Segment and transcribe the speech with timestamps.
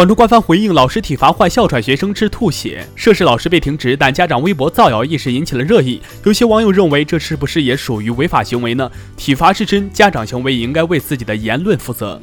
[0.00, 6.00] 广州官方回应：老师体罚患哮喘学生致吐血，涉事老师被停职，但家长微博造谣一事引起了热议。
[6.24, 8.90] 有些网友认为，这是不是也属于违法行为呢？
[9.18, 12.18] 体罚是真，家长行为也应该为自己的言论负责。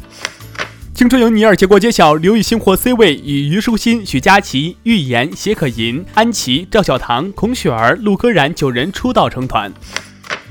[0.95, 9.71] 青春有你二结果揭晓，刘雨欣获 C 位，与虞书欣、许佳琪、喻言、谢可寅、安琪、赵小棠、孔雪儿、陆柯然九人出道成团。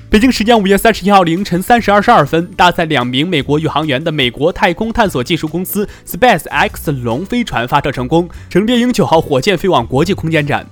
[0.09, 10.65] 北京时间五月三十一号凌晨三时二十二分，搭载两名美国宇航员的美国太空探索技术公司 Space X 龙飞船发射成功，乘猎鹰九号火箭飞往国际空间站。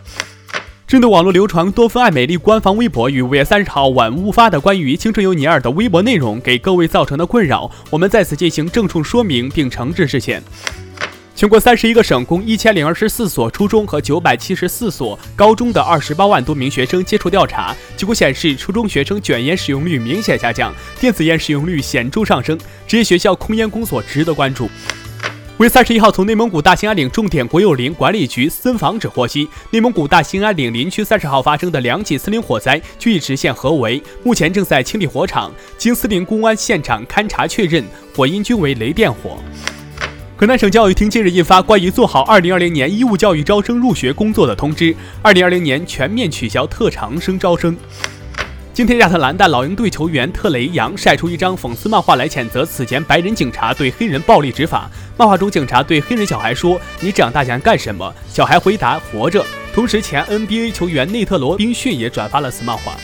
[0.87, 10.43] 针对网络流传多芬爱美丽官方微博于五月三十号晚误发的关于《青春有你二》的微博内容给各位造成的困扰，我们在此进行郑重说明并诚挚致歉。
[11.37, 24.71] 全国三十一个省共一千零二十四所初中和九百七十四所高中的二十八万多名学生接触调查结果显示，初中学生卷烟使用率明显下降，电子烟使用率显著上升，职业学校控烟工作值得关注。
[25.57, 35.53] 为三十一号，从内蒙古大兴安岭重点国有林管理局森防指获悉，内蒙古大兴安岭林区三十号发生的两起森林火灾均已实现合围，目前正在清理火场。
[35.77, 39.39] 经森林公安现场勘查确认，火因均为雷电火。
[40.37, 47.77] 河南省教育厅近日印发关于做好2020年义务教育招生入学工作的通知，2020年全面取消特长生招生。
[48.73, 54.91] 今天，亚特兰大老鹰队球员特雷杨晒出一张讽刺漫画来谴责此前白人警察对黑人暴力执法。
[55.17, 62.97] 漫画中，警察对黑人小孩说：“你长大想干什么？”小孩回答：“活着。”同时，前 NBA 球员内特罗宾逊也转发了此漫画。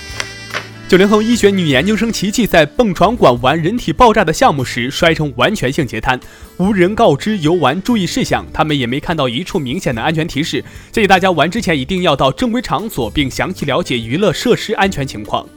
[0.90, 6.18] 九零后医学女研究生琪琪在蹦床馆玩人体爆炸的项目时摔成完全性截瘫，
[6.56, 10.64] 无人告知游玩注意事项，他们也没看到一处明显的安全提示。
[10.90, 15.48] 建议大家玩之前一定要到正规场所，并详细了解娱乐设施安全情况。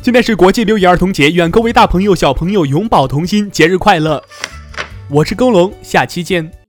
[0.00, 4.24] 今天是国际六一儿童节，愿各位大朋友小朋友永葆童心，节日快乐！
[5.10, 6.59] 我是耕龙，下期见。